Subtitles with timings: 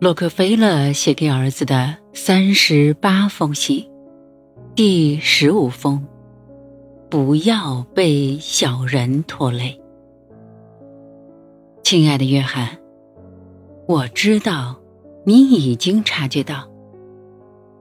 [0.00, 3.88] 洛克菲勒写给儿子的三十八封信，
[4.74, 6.04] 第十五封：
[7.08, 9.80] 不要被小人拖累。
[11.84, 12.76] 亲爱的约翰，
[13.86, 14.76] 我知道
[15.24, 16.68] 你已经察觉到，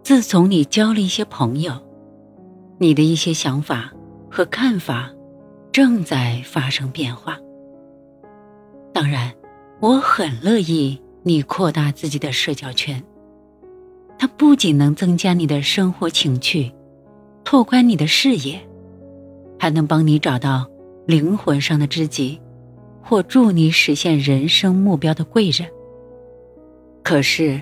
[0.04, 1.73] 自从你交了一些朋友，
[2.77, 3.91] 你的一些想法
[4.30, 5.11] 和看法
[5.71, 7.38] 正在发生变化。
[8.93, 9.34] 当然，
[9.82, 11.02] 我很乐意。
[11.24, 13.02] 你扩大自己的社交圈，
[14.18, 16.71] 它不仅能增加你的生活情趣，
[17.43, 18.60] 拓宽你的视野，
[19.57, 20.68] 还能帮你找到
[21.07, 22.39] 灵魂上的知己，
[23.02, 25.68] 或助你实现人生目标的贵人。
[27.04, 27.61] 可是，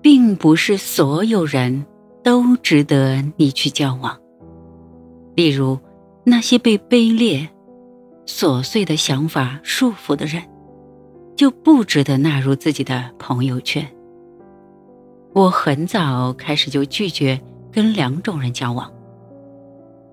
[0.00, 1.84] 并不是所有人
[2.22, 4.18] 都值得你去交往。
[5.34, 5.78] 例如，
[6.24, 7.48] 那些被卑劣、
[8.26, 10.42] 琐碎的想法束缚的人。
[11.38, 13.86] 就不值得纳入自己的朋友圈。
[15.32, 18.92] 我很早开始就拒绝跟两种人交往。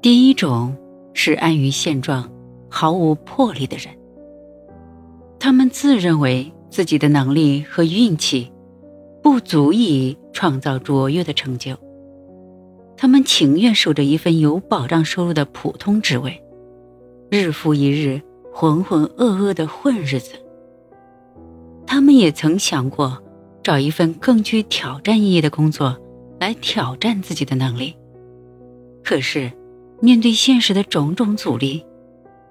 [0.04, 0.78] 第一种
[1.16, 2.32] 是安于现状、
[2.70, 3.88] 毫无魄力的人，
[5.40, 8.52] 他们自认为自己的能力和运气
[9.24, 11.76] 不足以创造卓越的成就，
[12.96, 16.40] 他们情愿守着一份有保障收入的普通职位，
[17.32, 18.22] 日复一日
[18.54, 20.45] 浑浑噩噩的混日子。
[21.88, 23.22] 他们也曾想过
[23.64, 25.98] 找一份更具挑战意义的工作
[26.40, 27.96] 来挑战自己的能力，
[29.04, 29.52] 可是
[30.02, 31.86] 面对现实的种种阻力，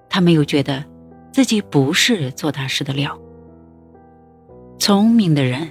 [0.08, 0.84] 他们又觉得
[1.32, 3.18] 自己不是做大事的料。
[4.78, 5.70] 聪明的人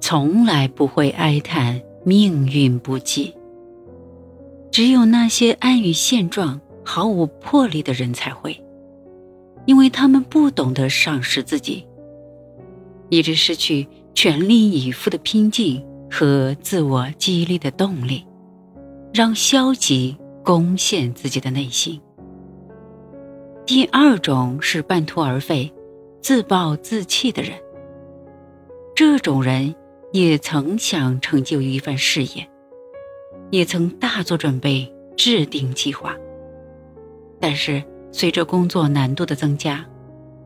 [0.00, 3.34] 从来不会哀叹命运不济，
[4.70, 8.58] 只有那些安于现状、毫无魄力的人才会，
[9.66, 11.86] 因为他们不懂得赏识自己。
[13.12, 18.24] 以致失去全力以赴的拼劲和自我激励的动力，
[19.12, 22.00] 让消极攻陷自己的内心。
[23.66, 25.70] 第二种是半途而废、
[26.22, 27.52] 自暴自弃的人。
[28.96, 29.74] 这种人
[30.12, 32.48] 也曾想成就一番事业，
[33.50, 36.16] 也曾大做准备、制定计划，
[37.38, 39.84] 但是随着工作难度的增加，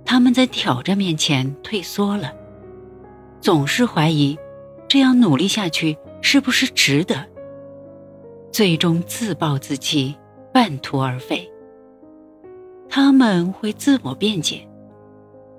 [0.04, 2.32] 他们在挑战面前退缩了。
[3.40, 4.38] 总是怀疑，
[4.88, 7.26] 这样努力下去是不是值得？
[8.52, 10.16] 最终自暴自弃，
[10.52, 11.50] 半途而废。
[12.88, 14.66] 他们会自我辩解：“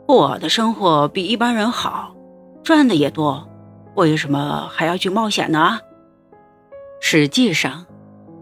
[0.08, 2.16] 我的生活比一般人好，
[2.64, 3.48] 赚的也多，
[3.96, 5.80] 为什么还要去冒险呢？”
[7.00, 7.86] 实际上，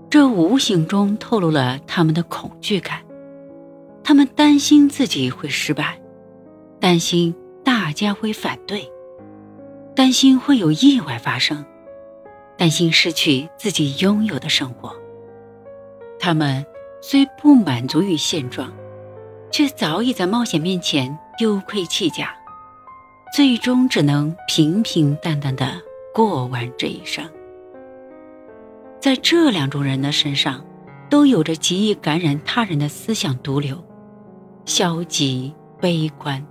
[0.10, 3.02] 这无形中透露了他们的恐惧感。
[4.02, 6.00] 他们担心自己会失败，
[6.80, 8.90] 担心大家会反对。
[9.96, 11.66] 担心会有意外发生，
[12.58, 14.94] 担心失去自己拥有的生活。
[16.20, 16.66] 他们
[17.02, 18.74] 虽不满足于现状，
[19.52, 22.36] 却早已在冒险面前丢盔弃甲，
[23.34, 25.82] 最终只能平平淡淡的
[26.14, 27.24] 过完这一生。
[29.00, 30.66] 在这两种人的身上，
[31.10, 33.82] 都有着极易感染他人的思想毒瘤，
[34.66, 36.46] 消极悲观。